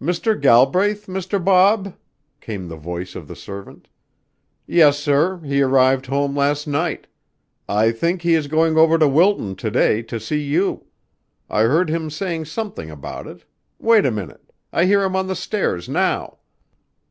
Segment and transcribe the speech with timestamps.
[0.00, 0.32] "Mr.
[0.40, 1.38] Galbraith, Mr.
[1.44, 1.94] Bob?"
[2.40, 3.86] came the voice of the servant.
[4.66, 7.06] "Yes, sir, he arrived home last night.
[7.68, 10.86] I think he is going over to Wilton to day to see you.
[11.50, 13.44] I heard him saying something about it.
[13.78, 14.54] Wait a minute.
[14.72, 16.38] I hear him on the stairs now."